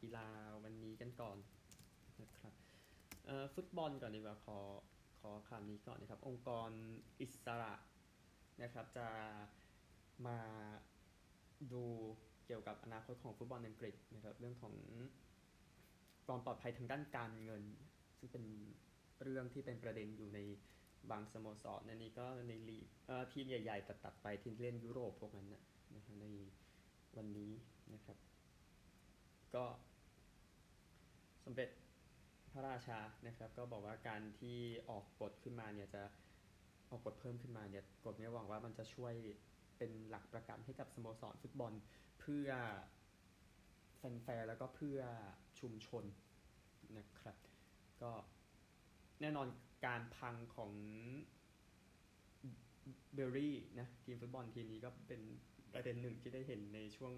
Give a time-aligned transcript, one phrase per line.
[0.00, 0.26] กีฬา
[0.64, 1.36] วันนี้กันก่อน
[2.22, 2.52] นะครับ
[3.54, 4.58] ฟุตบอลก่อนดีกว่าขอ
[5.20, 6.70] ขอคำนี้ก่อนนะครับ องค์กร
[7.20, 7.74] อิสระ
[8.62, 9.08] นะครับ จะ
[10.26, 10.38] มา
[11.72, 11.84] ดู
[12.46, 14.74] เกี่ยวกับอนาคตของฟุตบอลอังกฤษนะครับ เรื่องของ
[16.26, 17.62] ความปลอดภัยทางด้านการเงิน
[18.18, 18.44] ซึ่งเป็น
[19.22, 20.38] เรื่องที่เป็นประเด็นอยู่ใน
[21.10, 22.86] บางสโมสรนนนี้ก็ในลีก
[23.32, 25.62] ทีมใหญ่ ๆ ตัดๆไปทีมเล่นยุโรปพวกนั้นนะ
[25.94, 26.26] นะครับใน
[27.16, 27.52] วันนี้
[27.94, 28.16] นะครับ
[29.56, 29.64] ก็
[31.44, 31.68] สมเด็จ
[32.52, 34.58] พระราชานะครับ ก็บอกว่าการที่
[34.90, 36.02] ออกกฎขึ้นมาเนี่ยจะ
[36.90, 39.14] ออกกฎเพิ่มขึ้นมาเนี่ยกฎนี้หวังว่ามันจะช่วย
[39.78, 41.72] เป็นหลักประกันให้กับสโมสรฟุตบอล
[42.20, 42.50] เพื่อ
[43.96, 45.00] แฟนๆแล้วก็เพื่อ
[45.60, 46.04] ชุมชน
[46.98, 47.36] นะครับ
[48.02, 48.12] ก็
[49.20, 49.48] แน่นอน
[49.86, 50.72] การพังของ
[53.14, 55.20] เบอรี่นะทีมฟุตบอลทีมนี้ก็เป็น
[55.72, 57.12] ประเด็นหนึ่งที่ได้เห็นในช่วง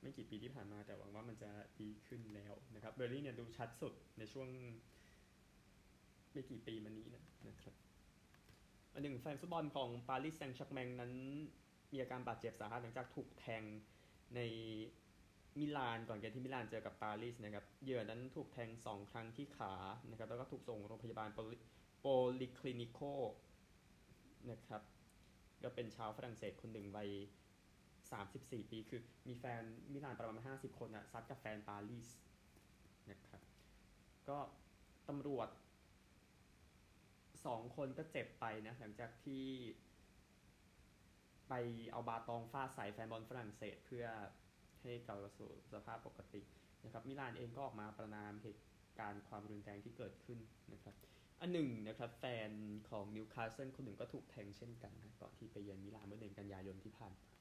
[0.00, 1.50] ไม่กี่ปีที่ผ่านมาแต่หวังว่ามันจะ
[1.82, 4.48] ดีขึ้นแล้วนะครับเบอร์รี่เนี่ยดูชัดสุดในช่วง
[6.32, 7.74] ไม่กี่ปีมานี้นะนะครับ
[8.92, 11.12] อันหนึ่งแฟนฟุตบอลของปารีสแซงต์แชร์แมงนั้น
[11.92, 13.62] มีอาการบาดเจ็บสาหัสหลังจากถูกแทง
[14.36, 14.40] ใน
[15.58, 19.74] มิลานก่อนเกมที่มิลานเจอกับปารีสนะครับเหยื่อนั้นถูกแทง 2 ครั้งที่ขา
[20.10, 22.06] นะครับแล้วก็ถูกส่งโรงพยาบาลโป
[22.40, 23.00] ลิคลินิโค
[24.50, 24.82] นะครับ
[25.62, 27.10] ก็เป็นชาวฝรั่งเศสคนหนึ่งวัย
[28.14, 29.62] 34 ปีคือมีแฟน
[29.92, 32.08] มิลานประมาณ 50 คนอะซัดกับแฟนปารีส
[33.10, 33.42] นะครับ
[34.28, 34.38] ก็
[35.08, 35.48] ตำรวจ
[37.46, 39.46] สองคนก็เจ็บไปนะ หลังจากที่
[41.48, 41.54] ไป
[41.92, 44.06] เอาบาตองฟาดใส่แฟนบอลฝรั่งเศสเพื่อ
[44.82, 46.42] ให้กลับสู่สภาพปกติ
[46.84, 48.64] นะครับ มิลานเองก็ออกมาประนามเหตุ
[48.98, 50.38] การณ์ความรุนแรงที่เกิดขึ้น
[50.72, 50.94] นะครับ
[51.40, 52.50] อันหนึ่งนะครับ แฟน
[52.90, 57.35] ของนิวคาสเซิลคนหนึ่งก็ถูกแทงเช่นกันนะก่อนที่ไปเยือนมิลานเมื่อเดือนกันยายนที่ผ่านมา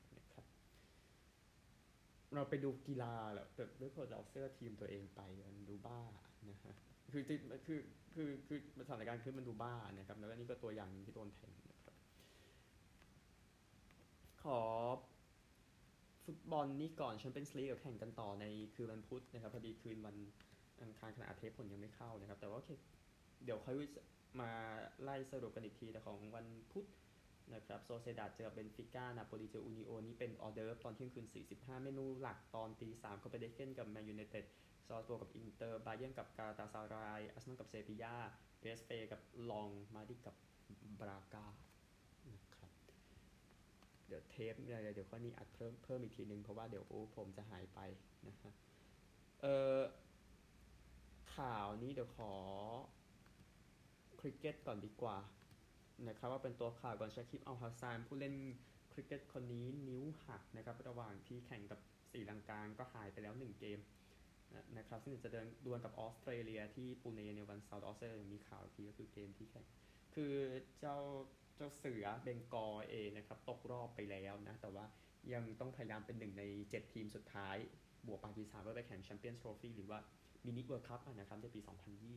[2.36, 6.02] เราไปดูกีฬาแหละแต่ด้วยคนเอาเสื้อทีมตัวเองไปมันดูบ้า
[6.50, 6.76] นะฮะ
[7.14, 7.80] คือคือ
[8.16, 11.96] คือคือสถานการณ์คือมันดูบ้านะครับ แล้วก็นี่ก็ตัวอย่างที่โดนแทงนะครับ
[14.44, 14.62] ขอ
[16.26, 20.16] ฟุตบอลนี่ก่อนแชมเปี้ยนส์ลีกแข่งกันต่อในคืนวันพุธนะครับพอดีคืนวัน
[20.82, 22.70] อังคารขณะเทปผลยังไม่เข้านะครับ แต่ว่าโอเค
[23.44, 23.76] เดี๋ยวค่อย
[24.42, 24.50] มา
[25.02, 26.86] ไล่สรุปกันอีกทีแต่ของวันพุธ
[27.54, 31.26] นะครับโซเซดาเจอเบนฟิก้านาโปลีเจออูนิโอนี่เป็นออเดอร์ตอนเที่ยงคืน
[31.56, 34.46] 45 เมนูหลักตอนตี3ก็ไปเดเกนกับแมนยูไนเต็ด
[34.88, 38.16] ซอสโบกับอินเตอร์บาเยนกับกาตาซารายอาร์เซนอลกับเซบียา
[38.60, 40.36] เอสเฟกับลองมาดิกับ
[41.00, 41.46] บรากา
[42.32, 42.72] นะครับ
[44.08, 46.86] เดี๋ยวเทปเดี๋ยวเดี๋ยวข้อนี้อัดเพิ่มเพิ่มอีกทีนึง เพราะว่าเดี๋ยว
[47.16, 47.80] ผมจะหายไป
[48.28, 48.52] นะฮะ
[49.42, 49.46] เอ
[49.78, 49.80] อ
[51.36, 52.34] ข่าวนี้เดี๋ยวขอ
[54.20, 55.18] คริกเก็ตก่อนดีกว่า
[56.08, 58.36] นะครับว่าเป็นตัวข่าวก่อนชาคิปอัลฮัสซานผู้เล่น
[58.92, 61.80] คริกเก็ตคนนี้นิ้วหักนะครับระหว่างที่แข่งกับ
[62.12, 63.80] สีลังกาก็หายไปแล้ว 1 เกม
[64.78, 69.66] นะครับซึ่งจะเดินดวลกับออสเตรเลียที่ปูเนในวันเสาร์ออสเตรเลียมีข่าวทีก็คือเกมที่แข่ง
[70.16, 70.34] คือ
[70.80, 70.98] เจ้า
[71.56, 74.86] เจ้าเสือเบงกอลนะครับตกรอบไปแล้วนะแต่ว่า
[75.34, 77.58] ยังต้องพยายามเป็นหนึ่งใน 7 ทีมสุดท้าย
[78.08, 80.00] บวกปากีสถานเพื่อไปแข่งแชมเปี้ยนส์ทรอฟี่หรือว่า
[80.46, 81.60] mini World Cup นะครับในปี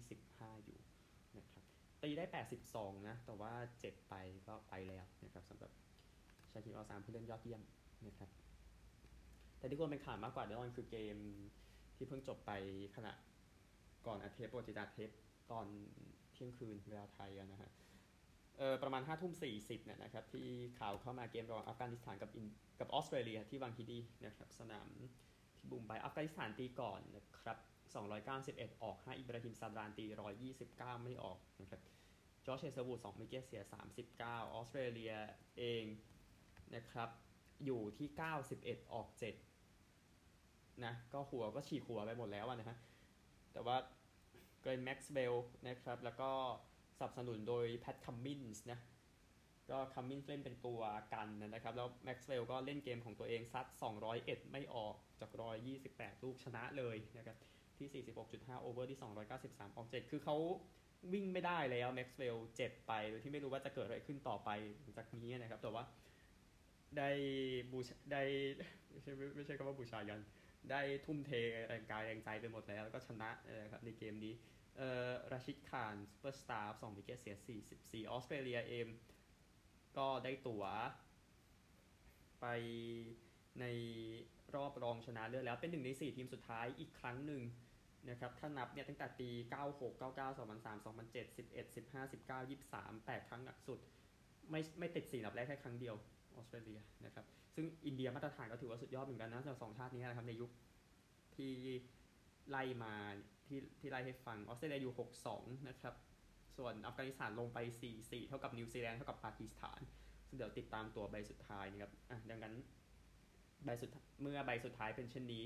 [0.04, 0.78] 2025 อยู่
[1.38, 1.67] นะครับ
[2.03, 2.25] ตีได้
[2.70, 4.14] 82 นะ แต่ว่าเจ็บไป
[4.48, 5.70] ก็ไปแล้วนะครับสำหรับ
[6.53, 7.62] ชากิบอัลฮาซันผู้เล่นยอดเยี่ยม
[8.06, 8.31] นะครับ
[9.59, 11.16] แต่ที่ควรเป็นข่าวมากกว่าแน่นอนคือเกม
[11.97, 12.53] ที่เพิ่งจบไป
[12.97, 13.12] ขณะ
[14.06, 15.10] ก่อนอาเทปโปรติจาเทป
[15.50, 15.66] ตอน
[16.32, 17.70] เที่ยงคืนเวลาไทยนะฮะ
[18.58, 20.47] เออประมาณ5ทุ่ม40เนี่ยนะครับ ที่
[20.78, 22.31] ข่าวเข้ามาเกมระหว่างอัฟกานิสถานกับ
[22.81, 25.08] กับออสเตรเลียที่วังฮิดีนะครับ สนามที่
[25.70, 27.56] บุมไบอัฟกานิสถานตีก่อนนะครับ
[27.97, 30.04] 291 ออก 5 อิบราฮิมซาดานตี
[30.54, 31.81] 129 ไม่ออกนะครับ
[32.47, 33.62] จอร์จเชสวูด2มิเกตเสีย
[34.09, 35.15] 39 ออสเตรเลีย
[35.59, 35.84] เอง
[36.75, 37.09] นะครับ
[37.65, 38.09] อยู่ที่
[38.50, 39.09] 91 ออก
[39.97, 42.76] 7 นะ ก็หัวก็ฉีกหัวไปหมดแล้วนะฮะ
[43.53, 43.76] แต่ว่า
[44.60, 45.34] เกรนแม็กซ์เวล
[45.69, 46.31] นะครับ แล้วก็
[46.99, 48.78] สนับสนุนโดยแพทคัมมินส์นะ
[49.70, 50.81] ก็คัมมินส์เล่นเป็นตัว
[51.14, 53.67] กันนะครับ แล้วแม็กซ์เวลก็เล่นเกมของตัวเองซัด
[54.08, 55.31] 201 ไม่ออกจาก
[55.79, 57.37] 128 ลูกชนะเลยนะครับ
[57.78, 58.98] ที่ 46.5 over ที่
[59.38, 60.36] 293 ออก 7 คือเขา
[61.12, 64.50] วิ่งไม่ได้แล้วแม็กซ์เวลเจ็บไป โดยที่ไม่รู้ว่าจะเกิดอะไรขึ้นต่อไป
[64.96, 65.84] จากนี้นะครับ แต่ว่า
[66.98, 67.10] ได้
[67.72, 68.22] บูชได้
[68.90, 70.20] ไม่ใช่ไม่ใช่คำว่าบูชายัญ
[70.70, 71.30] ได้ทุ่มเท
[71.69, 73.30] แรงกายแรงใจไปหมดแล้ว แล้วก็ชนะ
[73.62, 74.34] นะครับในเกมนี้
[74.76, 77.36] เอ่อราชิดคานซูเปอร์สตาร์สอง wicket เสีย
[77.70, 78.86] 44 ออสเตรเลียเอง
[79.98, 80.64] ก็ได้ตั๋ว
[82.40, 82.46] ไป
[83.60, 83.64] ใน
[84.54, 87.42] รอบรองชนะเลิศแล้วเป็นหนึ่งใน4ทีมสุดท้ายอีกครั้งหนึ่ง
[88.08, 89.28] นะครับถ้านับเนี่ยตั้งแต่ปี
[89.68, 93.78] 96 99 2003 2007 11 15 19 23 8 ครั้งหนักสุด
[94.50, 95.94] ไม่ไม่ติดสี่อันดับแรกแค่ครั้งเดียว
[96.34, 97.24] ออสเตรเลียนะครับ
[97.54, 100.50] ซึ่งอินเดียมาตรฐานก็ถือว่าสุดยอดเหมือนกันนะจากสองชาตินี้นะครับในยุค
[101.36, 101.52] ที่
[102.50, 102.94] ไล่มา
[103.46, 104.94] ที่ที่ไล่ให้ฟังออสเตรเลียอยู่
[105.30, 105.94] 6-2 นะครับ
[106.56, 107.58] ส่วนอัฟกานิสถานลงไป
[107.94, 109.80] 4-4 เท่ากับนิวซีแลนด์เท่ากับปากีสถาน
[110.26, 112.54] ซึ่งเดี๋ยวติดตามตัวใบสุดท้ายนะครับอะดังนั้น
[113.64, 113.90] ใบสุด
[114.22, 115.44] เมื่อใบสุดท้ายเป็นเช่นนี้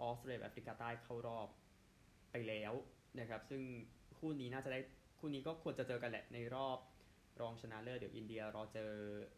[0.00, 1.48] ออสเตรเลียแอฟริกาใต้เข้ารอบ
[2.32, 2.72] ไปแล้ว
[3.20, 3.62] นะครับ ซึ่ง
[4.18, 4.80] คู่นี้น่าจะได้
[5.18, 6.78] คู่นี้ก็ควรจะเจอกันแหละในรอบ
[7.40, 8.92] รองชนะเลิศเดี๋ยวอินเดียรอเจอ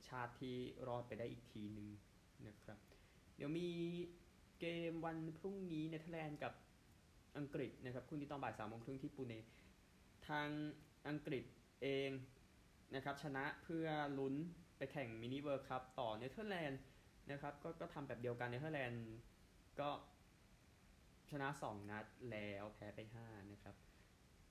[0.09, 0.57] ชาติที่
[0.89, 1.89] รอดไปได้อีกทีหนึ่ง
[2.49, 2.79] นะครับ
[3.37, 3.69] เดี๋ยวมี
[4.61, 6.53] เกมวันพรุ่งนี้เนเธอร์แลนด์กับ
[7.39, 9.35] อังกฤษนะครับคู่นี้ต้องบ่ายสามโมงครึ่งที่ปูเน
[10.29, 10.49] ทาง
[11.09, 11.45] อังกฤษ
[11.83, 12.11] เอง
[12.95, 13.87] นะครับชนะเพื่อ
[14.19, 14.35] ลุ้น
[14.77, 16.81] ไปแข่ง mini World Cup ต่อเนเธอร์แลนด์
[17.31, 19.05] นะครับก็ก็ทำแบบเดียวกันเนเธอร์แลนด์
[19.81, 19.89] ก็
[21.43, 23.75] นะ 2 นัดแล้วแพ้ไป 5 นะครับ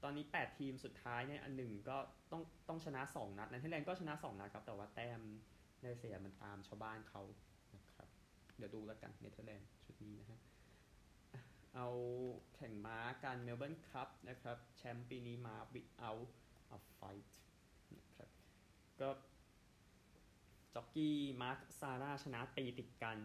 [0.03, 1.97] ตอนนี้ 8 ทีมสุดท้ายเนี่ยอันหนึ่งก็
[2.31, 5.21] ต้องต้องชนะ 2 นัดเนเธอร์แลนด์ก็ชนะ 2 นัดครับ แต่ว่าแต้ม
[5.83, 7.21] ในเสียมันตามชาวบ้านเขา
[7.75, 8.07] นะครับ
[8.57, 10.39] เดี๋ยวดูแล้วกันเนเธอร์แลนด์ชุดนี้นะฮะ
[11.75, 11.87] เอา
[12.55, 16.27] แข่งม้ากันเมลเบิร์นคัพนะครับ แชมป์ปีนี้มา Without
[16.75, 17.31] A Fight
[17.97, 18.29] นะครับ
[19.01, 19.09] ก็
[20.73, 23.17] จ็อกกี้มาร์คซาร่าชนะตีติดกัน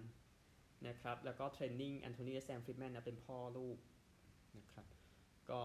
[0.86, 3.78] นะครับ แล้วก็ training แอนโทนีและแซมฟรีดแมนนะเป็นพ่อลูก
[4.58, 4.86] นะครับ
[5.50, 5.60] ก็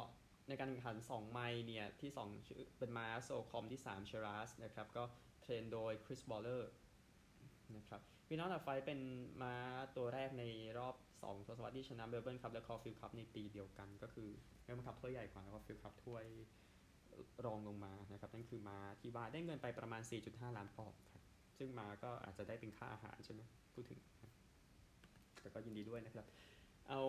[0.48, 5.04] ในการแข่งขัน 2 ไมล์เนี่ย ที่ 2 ชื่อเป็นม้าโซลคอมบ์ที่ 3 เชรัสนะครับ ก็
[5.42, 6.72] train โดยคริสบอลเลอร์
[7.76, 9.00] นะครับวินอตไฟเป็น
[9.42, 9.56] ม้า
[9.98, 10.44] ตัวแรกใน
[10.78, 14.30] รอบ 2 ทศวรรษที่ชนะเมลเบิร์นคัพและคอลฟิลด์คัพในปีเดียวกัน ก็คือ
[14.64, 16.26] เมลเบิร์นคัพถ้วยใหญ่กว่าแล้วคอลฟิลด์คัพถ้วย
[17.46, 21.24] รองลงมานะครับ นั่นคือม้าที่ว่าได้เงินไปประมาณ 4.5 ล้านปอนด์ครับ
[21.58, 23.42] ซึ่งม้าก็อาจจะได้เป็นค่าอาหารใช่ไหม
[23.74, 24.33] พูดถึงนะ
[25.44, 26.26] แต่ก็ยินดีด้วยนะครับ
[26.90, 27.02] เอา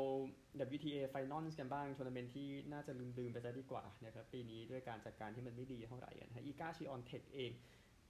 [0.75, 7.51] WTA Finals กันบ้างทัวร์นาเมนต์ที่น่าจะลืมๆไปซะดีกว่านะครับปีนี้ด้วยการจัดการที่มันไม่ดีเท่าไหร่นะฮะอีกาชิออนเทกเอง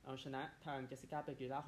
[0.05, 1.61] เอาชนะทางเจสสิก้าเปกิล่า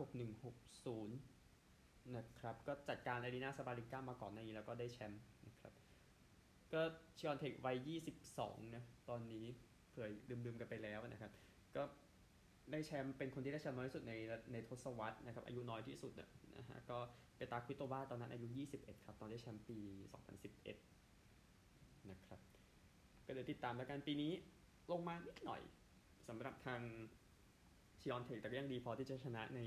[1.02, 5.72] 6160 นะครับ ก็จัดการอารีนาซาบาริก้ามาก่อนในนี้แล้วก็ได้แชมป์นะครับ
[6.72, 6.82] ก็
[7.18, 7.76] ชิออนเทกวัย
[8.26, 9.46] 22 นะ ตอนนี้
[9.90, 10.08] เผื่อ
[10.44, 11.32] ลืมๆกันไปแล้วนะครับ
[11.76, 11.82] ก็
[12.72, 14.12] ได้แชมป์เป็นคนที่ได้แชมป์น้อยที่สุดใน
[14.52, 16.28] ในทศวรรษนะครับอายุน้อยที่สุดนะ
[16.58, 16.98] นะฮะก็
[17.36, 18.46] เปตาควิโตวาตอนนั้นอายุ
[18.78, 19.78] 21 ครับ ตอนได้แชมป์ปี
[21.34, 22.40] 2011 นะครับ
[23.26, 24.32] ก็เดี๋ยวติดตามแล้วกันปีนี้
[24.90, 25.62] ลงมานิดหน่อย
[26.28, 26.80] สำหรับทาง
[28.00, 29.60] ชิออนเทคแต่ก็ยังดีพอที่จะชนะใน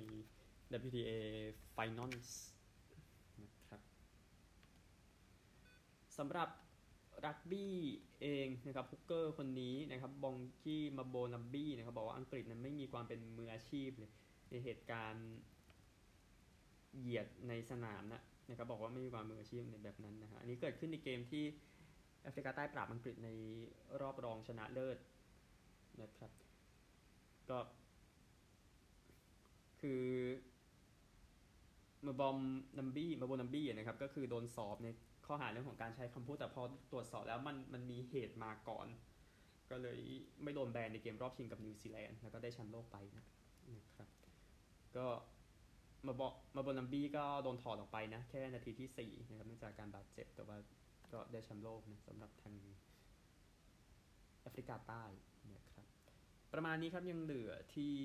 [0.87, 1.11] WTA
[1.75, 2.29] Finals
[3.43, 3.81] นะครับ
[6.17, 6.49] สำหรับ
[7.25, 7.75] รักบี้
[8.21, 14.11] เองนะครับฮุกเกอร์คนนี้นะครับบองกี้มาโบนัมบี้นะครับบอกว่าอังกฤษนั้นไม่มีความเป็นมืออาชีพเลย
[14.51, 15.27] ในเหตุการณ์
[16.97, 21.43] เหยียดในสนามนะนะครับบอกว่าไม่มีความมืออาชีพในแบบนั้นนะฮะอันนี้เกิดขึ้นในเกมที่
[22.23, 23.29] แอฟริกาใต้ปราบอังกฤษใน
[24.01, 24.97] รอบรองชนะเลิศ
[26.01, 26.31] นะครับ
[27.49, 27.59] ก็
[29.81, 30.03] คือ
[32.07, 32.37] มาบอม
[32.79, 34.87] นัมบี้มาโบนัมบี้นะครับก็คือโดนสอบใน
[35.25, 38.87] ข้อหาเรื่องของการใช้คำพูดแต่พอตรวจสอบแล้วมันมันมีเหตุมาก่อน
[39.71, 39.99] ก็เลย
[40.43, 43.25] ไม่โดนแบนในเกมรอบชิงกับนิวซีแลนด์แล้วก็ได้แชมป์โลกไปนะ
[43.95, 44.07] ครับ
[44.97, 45.05] ก็
[46.07, 50.57] มาบอกมาโบนัมบี้ก็โดนถอดออกไปนะ แค่นาทีที่4นะครับเนื่องจากการบาดเจ็บแต่ว่า
[51.13, 52.55] ก็ได้แชมป์โลกนะสำหรับทาง
[54.41, 55.03] แอฟริกาใต้
[55.55, 55.85] นะครับ
[56.53, 57.95] ประมาณนี้ครับยังเหลือที่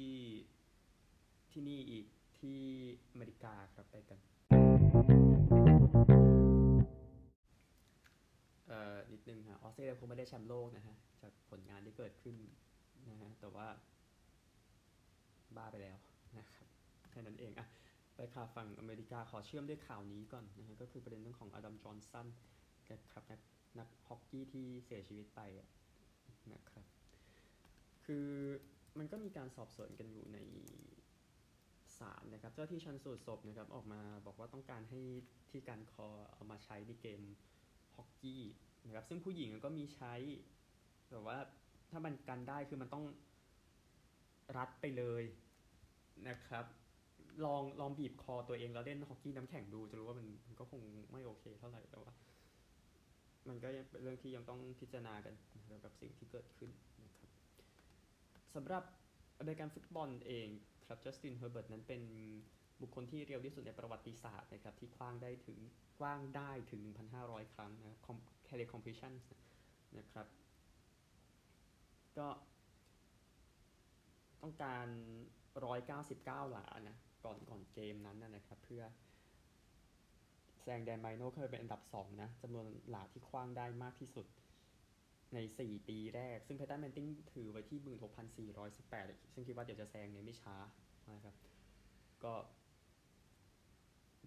[1.52, 2.06] ที่นี่อีก
[2.44, 2.62] ที่
[3.12, 4.18] อเมริกาครับไปกัน
[8.68, 12.36] เอ่อนิดนึงฮะออสเตรเลียคงไม่ได้แชมป์โลกนะฮะ จากผลงานที่เกิดขึ้น
[13.10, 13.68] นะฮะ แต่ว่า
[15.56, 15.96] บ้าไปแล้ว
[16.38, 16.68] นะครับ
[17.10, 17.66] แค่นั้นเองอะ
[18.16, 22.26] ไปข่าวฝั่งอเมริกาขอเชื่อมด้วยข่าวนี้ก่อนนะฮะ ก็คือประเด็นเรื่องของอดัมจอห์นสัน
[22.92, 23.40] นะครับนัก
[23.78, 25.40] นักฮอกกี้ที่เสียชีวิตไป
[26.52, 26.84] นะครับ
[28.04, 28.28] คือ
[28.98, 30.38] มันก็มีการสอบสวนกันอยู่ใน
[31.98, 35.00] ศาลนะครับเจ้าที่ชันสูตรศพนะครับออกมาบอกว่าต้องการให้
[35.50, 37.20] ที่การคอเอามาใช้ในเกม
[37.96, 38.42] ฮอกกี้
[38.86, 40.14] นะครับซึ่งผู้หญิงก็มีใช้
[41.10, 41.38] แต่ว่า
[41.90, 43.04] ถ้ามันกันได้คือมันต้อง
[44.56, 45.24] รัดไปเลย
[46.28, 46.64] นะครับ
[47.44, 50.80] ลองลองบีบคอตัวเองแล้วเล่นฮอกกี้น้ำแข็งดูจะรู้ว่ามันมันก็คง
[51.12, 52.12] ไม่โอเคเท่าไหร่แต่ว่า
[53.48, 56.70] มันก็ยังเป็นเรื่องที่ยังต้องพิจารณากันนะครับกับสิ่งที่เกิดขึ้น
[57.04, 57.30] นะครับ
[58.54, 58.84] สำหรับ
[59.38, 60.48] อเมริกันฟุตบอลเอง
[60.86, 62.02] ครับจัสตินเฮอร์เบิร์ตนั้นเป็น
[62.80, 65.58] บุคคลที่เร็วที่สุดในประวัติศาสตร์นะครับที่ขว้างได้ถึง
[66.00, 66.82] ขว้างได้ถึง
[67.18, 69.12] 1,500 ครั้งนะครับ career completion
[69.98, 70.26] นะครับ
[72.18, 72.28] ก็
[74.42, 74.86] ต้องการ
[75.68, 78.82] 199 หลานะก่อนก่อนเกมนั้นนะนะครับ เพื่อ
[80.62, 84.26] แซงแดนมาริโนเคยเป็นอันดับ 2 นะจำนวนหลาที่ขว้างได้มากที่สุด
[85.34, 87.78] ใน 4 ปีแรก ซึ่งเพย์ตันแมนนิงถือไว้ที่
[88.56, 90.56] 16,418 ซึ่งคิดว่าเดี๋ยวจะแซงเนี่ยไม่ช้า
[91.14, 91.34] นะครับ
[92.24, 92.34] ก็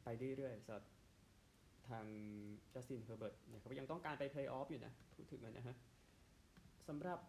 [0.03, 0.85] ไปเรื่อยๆสำหรับ
[1.89, 2.05] ทาง
[2.73, 5.75] จัสตินเฮอร์เบิร์ตนะครับยังต้องการไปเพลย์ออฟอยู่นะพูดถึงนะฮะ
[6.87, 7.19] สำหรับ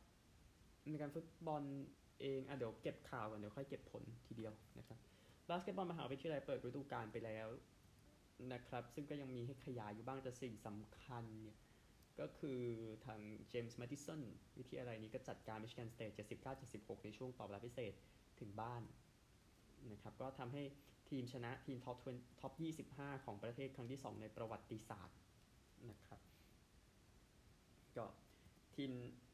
[0.90, 1.62] ในการฟุตบอล
[2.20, 4.98] เองอะเดี๋ยวเก็บข่าวก่อน เดี๋ยวค่อยเก็บผลทีเดียวนะครับ
[5.48, 7.46] บาสเกตบอลมหาวิทยาลัยเปิดฤดูกาลไปแล้ว
[8.52, 11.56] นะครับ ซึ่งก็ยังมีให้ขยายอยู่บ้างแต่สิ่งสำคัญเนี่ย
[12.20, 12.60] ก็คือ
[13.06, 14.20] ทางเจมส์แมดิสัน
[14.58, 16.10] วิทยาลัยนี้ก็จัดการมิชิแกนสเตท
[16.58, 17.92] 79-76 ในช่วงต่อเวลาพิเศษ
[18.40, 18.82] ถึงบ้าน
[19.92, 20.62] นะครับก็ทำให้
[21.10, 21.96] ทีมชนะทีม top
[22.40, 22.52] top
[22.90, 25.18] 25 ของประเทศครั้งที่ 2 ในประวัติศาสตร์
[25.90, 26.20] นะครับ
[27.96, 28.06] ก็
[28.76, 28.90] ทีม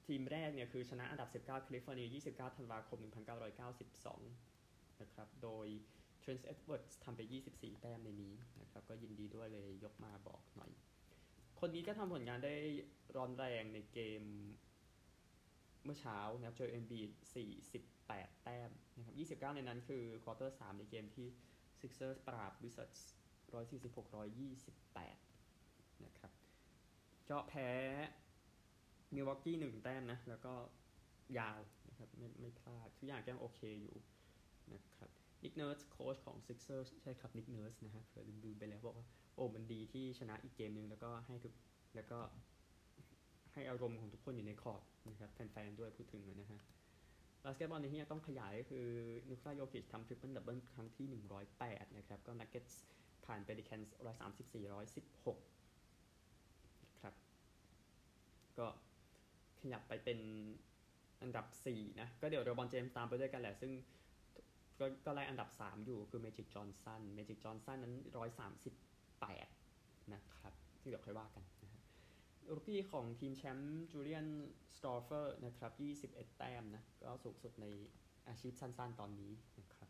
[0.07, 2.99] ทีมแรกเนี่ยคือชนะอันดับ 19 แคลิฟอร์เนีย 29 ธันวาคม
[3.81, 5.67] 1992 นะครับ โดย
[6.21, 7.21] เทอร์เรนซ์เอ็ดเวิร์ดส์ทำไป
[7.53, 10.71] 24 แต้มในนี้นะครับ ก็ยินดีด้วยเลยยกมาบอกหน่อย
[11.67, 12.55] คนนี้ก็ทำผลงานได้
[13.17, 14.23] ร้อนแรงในเกม
[15.85, 17.01] เมื่อเช้านะครับเจอเอ็มบีด
[17.55, 21.27] 48แปดแต้มนะครับ29ในนั้นคือ quarter 3ในเกมที่
[21.81, 23.01] Sixers ปราบ Wizards
[23.53, 26.33] 146-128นะครับ
[27.31, 27.71] ก็แพ้
[29.15, 30.55] มิลวอกีหนึ่งแต้มนะ แล้วก็
[31.39, 33.97] ยาวนะครับไม่ไม่พลาด ทุกอย่างยังโอเคอยู่
[34.73, 35.11] นะครับ
[35.45, 41.53] Nick Nurse โค้ชของ Sixers ใช่ครับ Nick Nurse นะฮะเผื่อลืมไปแล้วบอกว่าโอ้มันดีที่ชนะอีกเกมหนึ่งแล้วก็ให้ทุก
[41.95, 42.19] แล้วก็
[43.53, 46.61] ให้อารมณ์ของทุกคนอยู่ในคอร์ดนะครับแฟนๆด้วยพูดถึงนะฮะ
[47.45, 48.87] บาสเกตบอลในที่นี้ต้องขยายก็คือ
[49.31, 51.07] Nikola Jokic ทำ triple double ครั้งที่
[51.53, 52.65] 108 นะครับ ก็ Nuggets
[53.27, 53.95] ผ่าน Pelicans
[54.53, 57.15] 134 116ครับ
[58.59, 58.67] ก็
[59.61, 60.19] ขยับไปเป็น
[61.21, 63.71] อันดับ 4 นะ ก็เดี๋ยว LeBron James ตามไปด้วยกันแหละ ซึ่ง
[64.79, 67.95] ก็ก็ไล่อันดับ 3 อยู่คือ Magic Johnson Magic Johnson นั้น
[68.85, 71.71] 138 นะครับ ที่เดี๋ยวค่อยว่ากันนะ
[72.49, 74.27] rookie ของทีมแชมป์ Julian
[74.77, 75.73] Strawther นะครับ
[76.15, 77.67] 21 แต้มนะ ก็สูงสุดใน
[78.29, 79.89] อาชีพสั้นๆตอนนี้นะครับ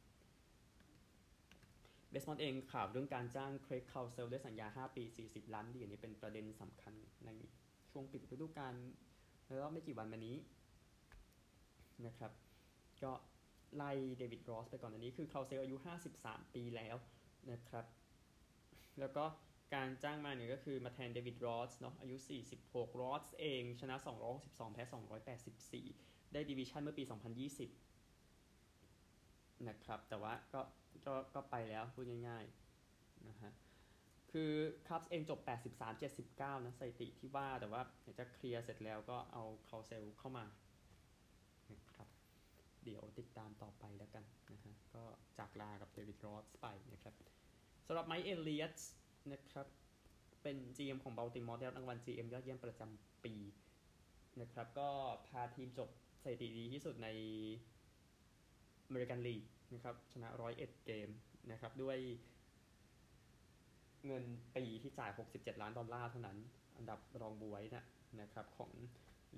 [2.10, 6.94] เบสบอลเองข่าวเรื่องการจ้าง Craig Counsell ด้วยสัญญา 5 ปี 40 ล้านเหรียญนี่เป็นประเด็นสำคัญ
[7.26, 7.30] ใน
[7.90, 8.74] ช่วงปิดฤดูกาล
[9.46, 10.36] แล้วไม่กี่วันมานี้
[12.06, 12.32] นะครับ
[13.02, 13.12] ก็
[13.76, 15.76] ไล่ David Ross ไปก่อนอันนี้คือ Counsell อายุ
[16.16, 16.96] 53 ปีแล้ว
[17.50, 17.84] นะครับ
[19.00, 19.24] แล้วก็
[19.74, 22.16] การจ้างมาเนี่ยก็คือมาแทน David Ross เนาะอายุ
[22.58, 23.96] 46 Ross เอง ชนะ
[24.34, 24.82] 262 แพ้
[25.58, 27.04] 284 ได้ division เมื่อปี
[28.14, 30.60] 2020 นะครับ แต่ว่าก็
[31.06, 33.52] ก็ก็ไปแล้วพูดง่ายๆนะฮะ
[34.32, 34.52] คือ
[34.88, 35.40] Cubs เองจบ
[36.02, 40.44] 83-79 นะสถิติที่ว่าแต่ว่าอยากจะ clear เสร็จแล้วก็เอา Counsell เข้ามา
[42.84, 45.04] เดี๋ยวติดตามต่อไปแล้วกันนะฮะก็
[45.38, 47.14] จากลากับ David Ross ไปนะครับ
[47.86, 48.82] สำหรับ Mike Elias
[49.32, 49.66] นะครับ
[50.42, 53.34] เป็น GM ของบัลติมอร์ได้รับรางวัล GM ยอดเยี่ยมประจำปี
[54.40, 54.88] นะครับก็
[55.28, 55.88] พาทีมจบ
[56.22, 57.08] สถิติดีที่สุดใน
[58.86, 59.42] อเมริกันลีก
[59.74, 61.08] นะครับชนะ 101 เกม
[61.50, 61.98] นะครับด้วย
[64.06, 64.24] เงิน
[64.56, 66.38] ปีที่จ่าย 67 ล้านดอลลาร์เท่านั้น
[66.76, 67.84] อันดับรองบวยนะ
[68.20, 68.70] นะครับของ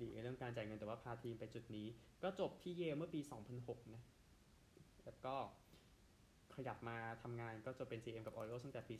[0.01, 1.87] ลีกเรื่องการจ่ายเงินแต่ว่าพาทีมไปจุดนี้
[2.23, 3.19] ก็จบที่เยลเมื่อปี
[3.57, 4.01] 2006 นะ
[5.05, 5.35] แล้วก็
[6.55, 8.95] ขยับมาทำงานก็จะเป็น GM กับ Orioles ตั้งแต่ปี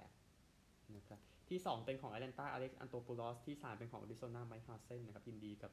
[0.00, 5.72] 2018 นะครับที่ 2 เป็นของ Atlanta Alex Anthopoulos ที่ 3 เป็นของ Arizona Mike Hasen นะครับยินดีกับ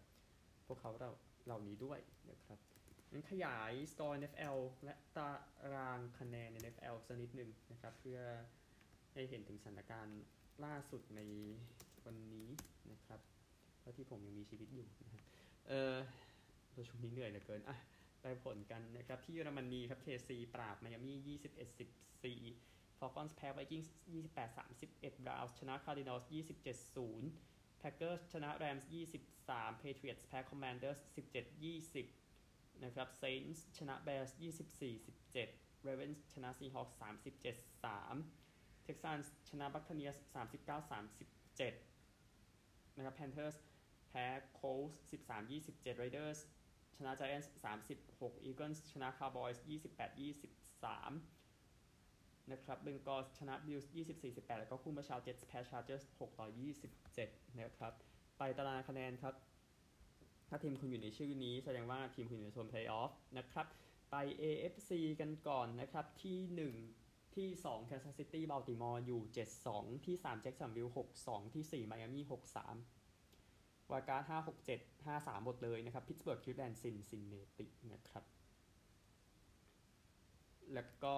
[0.67, 1.11] พวกเขาเรา
[1.45, 1.99] เหล่านี้ด้วย
[2.31, 2.59] นะครับ
[3.11, 5.29] นั้นขยาย score NFL และตา
[5.73, 8.19] รางคะแนน NFL สักนิดหนึ่งนะครับ เพื่อ
[9.13, 10.21] ให้เห็นถึงสถานการณ์
[10.65, 11.21] ล่าสุดใน
[12.05, 12.47] วันนี้
[12.91, 13.19] นะครับ
[13.85, 15.23] แล้วที่ผมยังมีชีวิตอยู่นะ
[15.67, 15.95] เออ
[16.75, 17.77] ประชุมนี้เหนื่อยเหลือเกินอะ
[18.21, 21.89] ไปผลกันนะครับ ที่เยอรมนีครับเคซีปราบมายามี่สิบเอ็ดสิบ
[22.23, 22.39] สี่
[22.97, 23.95] ฟอร์คอนส์แพ้ไวกิ้งส์
[24.35, 27.31] 28สิบเอ็ดบราวส์ชนะคาร์ดินอลส์นย์
[27.79, 32.05] แพ็กเกอร์ชนะแรมส์ยี่สิบส23 p a t r i o t สแพ้คอมมานเดอร์สสิบเจ็ดยี่สิบ
[32.83, 35.49] นะครับเซนส์ชนะเบลส์ยี่สิบสี่สิบเจ็ด
[35.83, 38.15] เรเวนส์ชนะซีฮอคสามสิบเจ็ดสาม
[38.83, 41.73] เท็กซัสชนะบัคเทเนียสสามสิบเก้าสามสิบเจ็ด
[42.95, 43.55] นะครับแพนเทอร์ส
[44.17, 46.35] แพ้โค้ชสิบสามยี่สิบเจ็ดไรเดอร์
[46.97, 47.47] ชนะจ g i a n t s
[47.95, 50.19] 36 Eagles ชนะ Cowboys 28
[51.45, 57.29] 23 นะครับ Bengals ชนะ Bills ยี่สิบสี่สิบแปดแล้วก็คู่เมื่อเช้า Jets แพ้ Chargers 6 ต่อยี่สิบเจ็ด
[57.59, 57.93] นะครับ
[58.37, 59.33] ไปตารางคะแนนครับ
[60.49, 63.67] ถ้าทีมคุณอยู่ในชื่อนี้แสดงว่าทีมคุณอยู่ในโซนเพลย์ออฟนะครับ
[64.11, 66.75] ไป AFC กันก่อนนะครับที่หนึ่ง
[67.35, 70.91] ที่สองแคนซัสซิตี้บัลติมอร์อยู่เจ็ดสองที่สามแจ็ Jacksonville
[71.33, 72.21] องที่สี่มาย4 Miami
[72.65, 72.75] าม
[73.91, 78.23] wild card ห้าหกเจ็ดห้าสามหมดเลยนะครับพิตสเบิร์กคลีฟแลนด์ซินซินเนตินะครับ
[80.73, 81.15] แล้วก็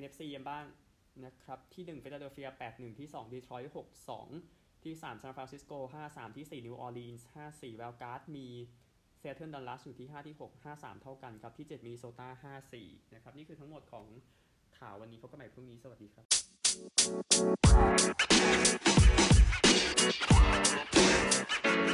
[0.00, 0.64] NFC ยังบ้าง
[1.24, 4.28] นะครับ ที่หนึ่งเฟลาเดลเฟียแปดหนึ่งที่สองดีทรอยต์หกสอง
[4.84, 14.06] ที่สามซานฟรานซิสโกห้าสามที่สี่นิวออร์ลีนส์ห้าสี่ wild card มีซีแอตเทิลดัลลัสอยู่ที่ห้าที่หกห้าสามเท่ากันครับที่เจ็ดมินโซตาห้าสี่นะครับนี่คือทั้งหมดของ
[14.78, 16.26] ข่าววันนี้พบกันใหม่พรุ่งนี้สวัสดีครับ
[20.46, 21.65] Thank you.